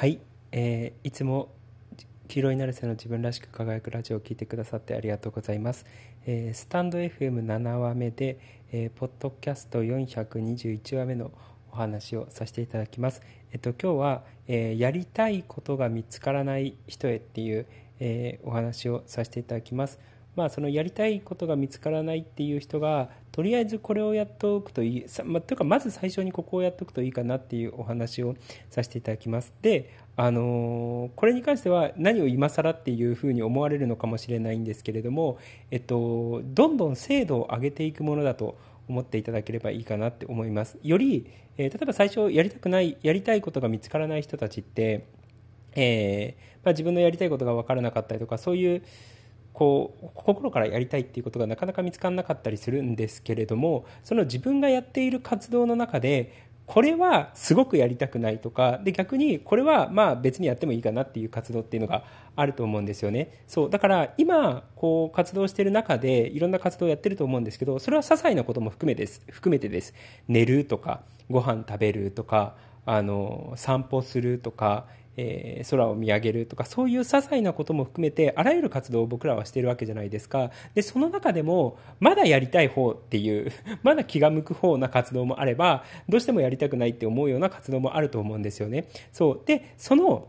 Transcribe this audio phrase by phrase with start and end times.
[0.00, 0.18] はい、
[0.50, 1.50] えー、いつも
[2.26, 5.84] 黄色いナルセの自分らしく輝くラジオを聴いてくださってありがとうございます。
[6.24, 8.38] えー、スタンド FM7 話目で、
[8.72, 11.30] えー、ポッドキャスト421話目の
[11.70, 13.20] お話をさせていただきます。
[13.52, 17.66] えっと今日は、えー、やりたいことが見つからない人へっていう、
[17.98, 19.98] えー、お話をさせていただきます。
[20.40, 28.34] まあ、そのやりたいことが見つからないっていう人がとりあえずこれをやっておくといい、まというかまず最初にここをやっておくといいかなっていうお話を
[28.70, 29.52] させていただきます。
[29.60, 35.36] で、あのー、これに関しては何を今更っていうふうに思われるのかもしれないんですけれども、
[35.70, 38.56] えっと、どんどん精度を上げていくものだと
[38.88, 40.78] 思っていただければいいかなって思います。
[40.82, 41.26] より、
[41.58, 45.04] えー、例えば最初やりたくないやりたいことが見つからない人たちって、
[45.74, 48.82] えーまあ、自分のやりたいことが分からなかったりとかそういう
[49.52, 62.04] こう心からやりたいっていうことがなかなか見つからなかったりするんですけれどもその自分がやっている活動の中でこれはすごくやりたくないとかで逆にこれはまあ別にやってもいいかなっていう活動っていうのが
[62.36, 63.42] あると思うんですよね。
[63.48, 69.94] そうだから今こう活動してる中でいろんな活動をやってると思うんですけどそれは些細なことも含めです含めてです。
[70.28, 72.54] 寝るとかご飯食べるとか
[72.86, 80.50] あの散歩するとか空を見上げるとかそういう些細なことも含めてあらゆる活動を僕らはしているわけじゃないですか。
[80.74, 88.86] でその中でもまだやりたい方っていう まだ気が向く方な活動もあればどうしてもやりたくないって思うような活動もあると思うんですよね。
[89.12, 89.40] そう。
[89.44, 90.28] でその、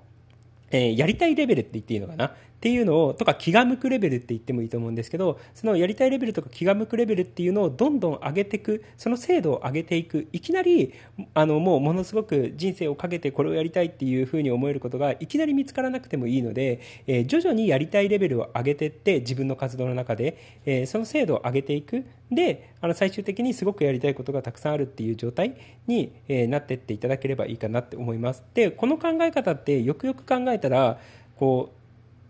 [0.72, 2.36] やりたいレベルって言っていいのかな？
[2.62, 10.94] っていうのをとか気が向くレベルって言ってもいいと思うんですけどそのやりたいレベルとか気が向くレベルっていうのをどんどん上げていくその精度を上げていくいきなり
[11.34, 20.38] あのもうものすごく人生をかけてこれをやりたいっていうふうに思えることがいきなり見つからなくてもいいので、えー、徐々にやりたいレベルを上げていって自分の活動の中で、
[20.68, 22.06] えー、その精度を上げていく。
[22.32, 28.44] であの最終的にすごくやりたいことがたくさんあるっていう状態に、えー、なっていっていただければいいかなって思います。
[28.54, 31.00] でこの考え方ってよくよく考えたら
[31.36, 31.81] こう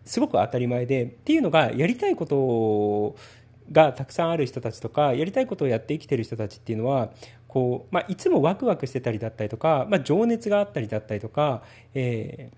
[0.05, 3.15] すごく当たり前でっていうのがやりたいこと
[3.71, 7.09] がたくさんある人たちとかやりたいことをやって生きてる人たちっていうのは
[7.47, 11.63] こう、まあ、いつもワクワクしてたりだったりとか、まあ、情熱があったりだったりとか、
[11.93, 12.51] え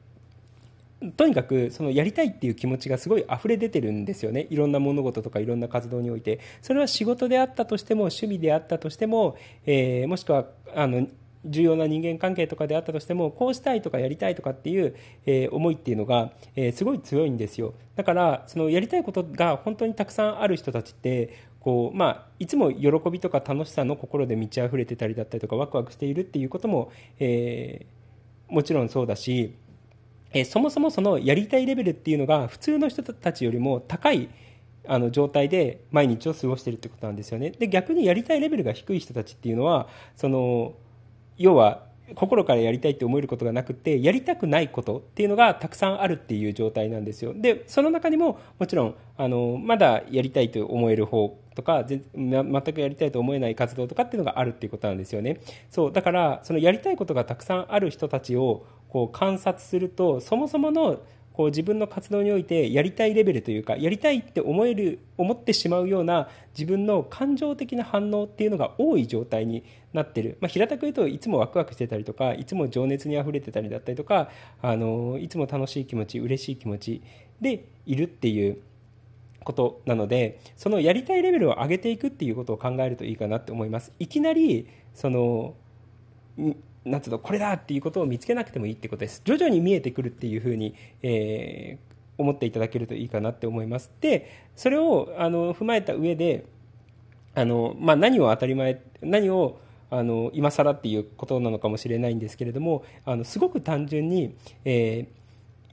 [1.01, 4.47] ー、とにかくそのやりたいっていう気持ちがすごい溢れ出てるんですよね。
[4.49, 6.39] いろんな物事とかいろんな活動において。
[6.61, 10.45] それは仕事であったとしても趣味であったとしても、えー、もしくは
[10.75, 11.07] あの
[11.45, 14.95] 重要な人間関係とかであったとしてもこうしたいとかやりたいとかっていう、
[15.25, 17.73] え、思いっていうのが、え、すごい強いんですよ。
[17.95, 29.55] だからそのやりたいことが本当にたくさんある人たちってこう、まあ、いつも喜びとか楽しさの心で満ち溢れてたりだったりとかワクワクしているっていうことも、えー、もちろんそうだし、
[30.33, 34.29] えー、そもそもそのやりたいレベルっていうのが普通の人たちよりも高い
[34.85, 37.51] あの状態で毎日を過ごしているってことなんですよね。
[37.51, 40.73] で逆にやりたいレベルが低い人たちっていうのはその
[41.37, 41.83] 要は
[42.15, 47.33] 心からやりたいって思えることがなくてやりたくないことっていうのがたくさんあるっていう状態なんですよ。
[47.33, 55.39] でその中にももちろんあのまだやりたいと思える方とか全くやりたいと思えない活動とかっていうのがあるっていうことなんですよね。
[55.69, 61.01] そうだからそのやりたいことがたくさんある人たちをこう観察するとそもそもの
[61.33, 69.63] こう自分の活動においてやりたいレベルというかやりたいって思える思ってしまうような自分の感情的な反応っていうのが多い状態に
[69.93, 74.29] なってる、まあ、平たく言うといつもワクワクしてたりとかいつも情熱にあふれてたりだったりとか
[74.61, 77.01] あのいつも楽しい気持ち嬉しい気持ち
[77.41, 78.59] でいるっていう
[79.43, 83.91] ことなのでそのやりたいレベルを上げていくっていうことを考えるといいかなって思います。
[83.99, 85.55] いきなりその
[86.85, 89.21] なんつうのこれだっていうことを見つけなくてもいいってことです。
[89.23, 93.91] 徐々に見えてくるっていうふうに、えー、思っていただけるといいかなって思います。
[94.01, 96.45] でそれをあの踏まえた上で
[97.35, 105.22] あの、まあ、何を当たり前何をあの今更っていうことなのかもしれないんですけれどもあのすごく単純に、えー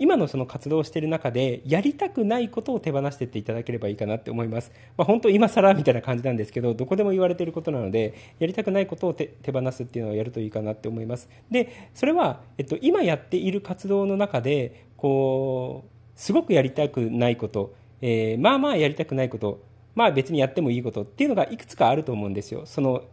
[0.01, 11.29] 今のその活動をしている中でやりたくないことを手放していっていただければいいかなって思います、まあ、本当今更みたいな感じなんですけどどこでも言われていることなのでやりたくないことを手放すっていうのをやるといいかなって思います。
[11.51, 19.61] でそれは、えっと、今やっている活動の中でこうすごくやりたくないこと、えー、まあまあやりたくないこと
[19.95, 22.63] まあ別にやってもいいことっていうのがいくつかあると思うんですよ。
[22.65, 23.05] その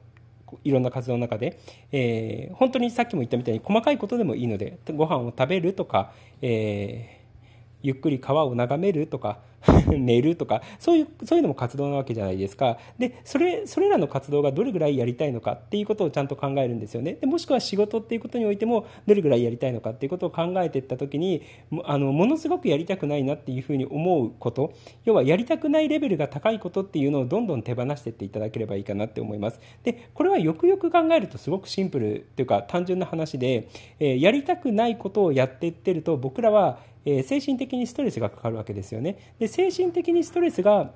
[0.63, 1.59] いろんな活動の中で、
[1.91, 6.11] えー、本当にさっきも言ったみたいに細かいことでもいいのでご飯を食べるとか、
[6.41, 7.47] えー、
[7.83, 9.39] ゆっくり川を眺めるとか
[9.87, 12.77] 寝るとか、そういう、そういうのも活動なわけじゃないですか。
[12.99, 17.17] で、それ、それらの活動がどれぐらいやりたいのかっていうことをちゃんと考えるんですよね。
[17.19, 21.41] でもしくは仕事っていうことにおいても、どれぐらいやりたいのかっていうことを考えていったときに、
[21.83, 24.73] あの、ものすごくやりたくないなっていうふうに思うこと、
[25.05, 29.59] 要はやりたくないレベルが高いことっていうのをどんどん手放していっていただければいいかなって思います。
[29.83, 33.67] で、これはよくよく考えるとすごくシンプルっていうか単純な話で、
[33.99, 39.33] えー、やりたくないことをやっていってると僕らはえ精神的にストレスがかかるわけですよね。
[39.39, 40.91] で精神的にストレスが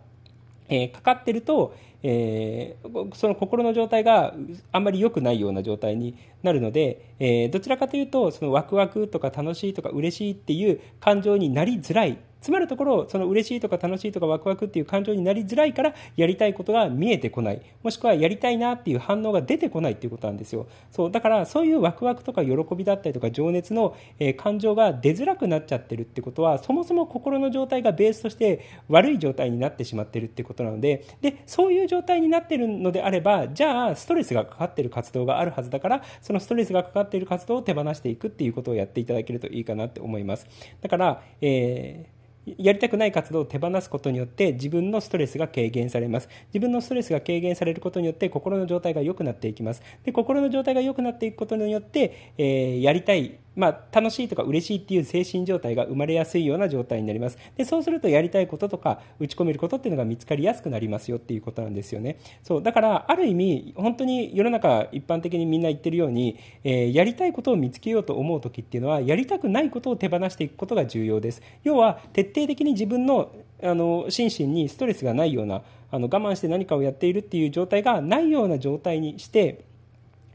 [0.72, 4.34] えー、かかってると、えー、その心の状態が
[4.72, 17.62] あんまり良くないような状態になるので、えー、どちらかというとそのワクワクとか楽しいとか嬉しいっていう感情になりづらいつまるところその嬉しいとか楽しいとかワクワクっていう感情になりづらいからやりたいことが見えてこない。
[17.84, 20.68] もしくはやりたいなっていう反応が出てこないっていうことなんですよ。
[20.92, 31.06] そうだからそういうワクワクとか喜びだったりとか情熱の、え、感情が出づらくなっちゃってるってことはそもそも心の状態がベースとして悪い状態になってしまってるってことなので。
[31.22, 40.48] でそういう状態になってるのであればじゃあストレスがかかってる活動があるはずだからそのストレスがかかっている活動を手放していくっていうことをやっていただけるといいかなって思います。
[40.82, 46.30] だから、えーやりたくない活動を手放すことによって自分のストレスが軽減されます。
[46.54, 49.82] 自分のストレスが軽減されることによって心の状態が良くなっていきます。
[50.04, 57.38] で心の状態が良くなっていくことによって、えー、やりたいまあ、楽しいとか嬉しいっていう精神状態が生まれやすいような状態になります。
[57.58, 62.18] でそうするとやりたいこととか打ち込めることっていうのが見つかりやすくなりますよっていうことなんですよね。
[62.44, 71.42] そうだからある意味本当に世の中一般的にみんな言ってるように、えー、やりたいことを見つけようと思う時っていうのはやりたくないことを手放していくことが重要です。
[71.64, 73.32] 要は徹底的に自分の
[73.64, 75.62] あの心身にストレスがないような
[75.92, 79.66] あの我慢して何かをやっているっていう状態がないような状態にして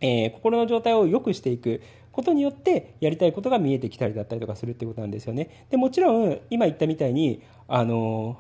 [0.01, 1.81] えー、心の状態を良くしていく。
[2.17, 5.67] ことによってやりたいことが見えてきたりだったりとかするってことなんですよね。
[5.69, 8.39] でもちろん今言ったみたいにあの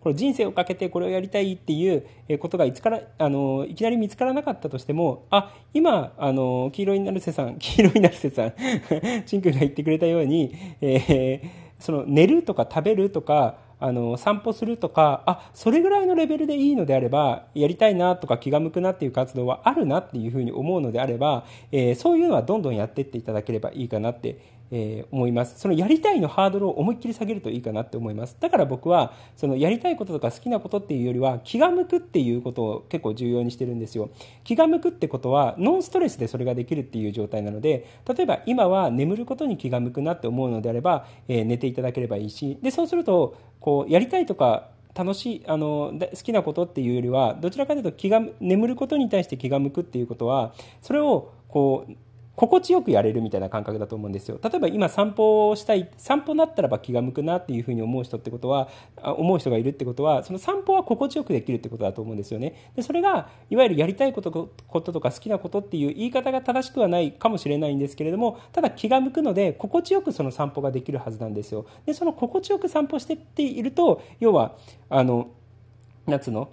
[0.00, 2.04] これ人生をかけてこれをやりたいっていう
[2.40, 8.52] ことがいつからあのいきなり見つからなかったとしてもあ今あの黄色い成瀬さん 黄色い成瀬さん
[9.24, 11.48] チン君が言ってくれたように、えー、
[11.78, 25.58] その寝るとか食べるとかあの散歩するとかあそれぐらいのレベルでいいのであればやりたいなとか気が向くなっていう活動はあるなっていうふうに思うのであれば、えー、そういうのはどんどんやっていっていただければいいかなってえー、思います。
[25.58, 28.36] そのやりたいのハードルを思いっきり下げるといいかなって思います。
[28.40, 34.10] だから僕はそのやりたいこととか好きなことっていうよりは気が向くっていうことを結構重要にしてるんですよ。
[34.44, 50.52] 気が向くってことはノンストレスでそれができるっていう状態なので例えば今は眠ることに気が向くなって思うのであれば、えー、寝ていただければいいしでそうするとこうやりたいとか楽しいあの好きなことっていうよりはどちらかというと気が眠ることに対して気が向くっていうことは
[50.82, 51.92] それをこう
[52.36, 54.38] 心地よくやれるみたいな感覚だと思うんですよ。
[54.42, 58.68] 例えば今散歩をしたい散歩だったらば気が向くなっていうふうに思う人ってことは
[59.02, 62.72] 思う人がいるってことはその散歩は心地よくできるってことだと思うんですよね。
[62.76, 71.66] でそれがいわゆるやりたいことこととか好きなことっていう言い方が正しくはないかもしれないんですけれどもただ気が向くので心地よくその散歩ができるはずなんですよ。
[71.84, 74.56] でその心地よく散歩してっていると要は
[74.88, 75.28] あの
[76.06, 76.50] 夏の？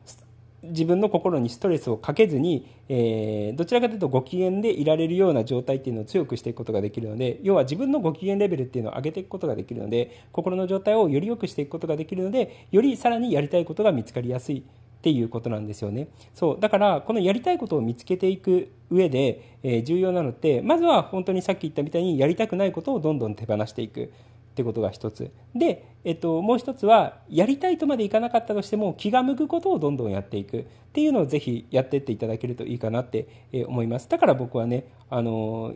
[0.63, 14.63] 自分の心にストレスをかけずに、えー、どちらかというとご機嫌でいられるような状態っていうのを強くしていくことができるので要は自分のご機嫌レベルっていうのを上げていくことができるので心の状態をより良くしていくことができるのでよりさらにやりたいことが見つかりやすい
[14.98, 16.07] っていうことなんですよね。
[16.33, 24.12] そうだからこのやりたいことを見つけていく上で、えー、重要なのってまずは本当にさっき言ったみたいにやりたくないことをどんどん手放していく。
[24.57, 25.31] ってことが一つ。
[25.54, 30.62] で、えっと、もう一つはやりたいとまでいかなかったとしても気が向くことをどんどんやっていく。
[30.62, 30.63] っ
[30.98, 33.27] ていうのをぜひやっていっていただけるといいかなって
[33.68, 34.09] 思います。
[34.09, 35.74] だから僕はねあの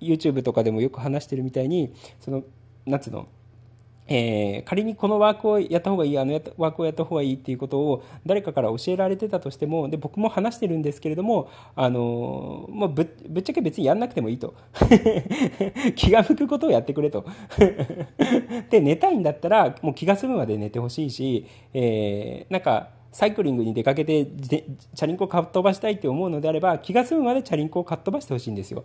[0.00, 2.42] YouTube とかでもよく話してるみたいにその
[2.84, 3.28] 夏の
[4.08, 14.54] えー、仮にこのワークをやった方がいいあのワークをやった方がいいっていうことを誰かから教えられてたとしてもで僕も話してるんですけれども、あのー、まあぶぶっちゃけ別にやんなくてもいいと。
[15.96, 17.24] 気が向くことをやってくれと。
[18.70, 28.84] で寝たいんだったらもう気が済むまで寝てほしいし、えー、なんかサイクリングに出かけてチャリンコをかっ飛ばしたいって思うのであれば気が済むまでチャリンコをかっ飛ばしてほしいんですよ。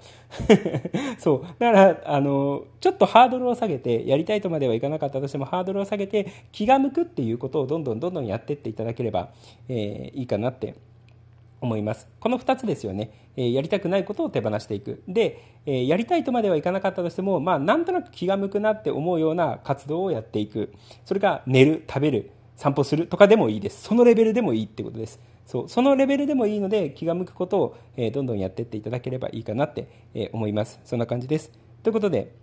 [1.19, 1.41] そう。
[1.59, 9.31] だからあのちょっとハードルを下げてやりたいとまではいかなかったとしてもハードルを下げて気が向くっていうことをどんどんどんどんやってっていただければ、
[9.67, 10.75] えー、いいかなって
[11.59, 12.07] 思います。
[12.21, 15.03] この2つですよね、えー、やりたくないことを手放していく。
[15.09, 20.71] で、えー、やりたいとまではいかなかったとしてもまあなんとなく気が向くなって思うような活動をやっていく。
[21.03, 22.31] それが寝る食べる。
[22.55, 23.83] 散歩するとかでもいいです。
[23.83, 25.19] そのレベルでもいいってことです。
[25.45, 25.69] そう。
[25.69, 30.79] そのレベルでもいいので気が向くことを、えー、どんどんやっていっていただければいいかなって、えー、思います。
[30.85, 31.51] そんな感じです。
[31.83, 32.33] ということで、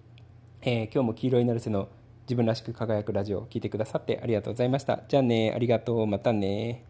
[0.63, 1.89] えー、今日も黄色いナルセの
[2.23, 5.01] 自分らしく輝くラジオを聴いてくださってありがとうございました。
[5.09, 6.07] じゃあねありがとう。
[6.07, 6.85] またね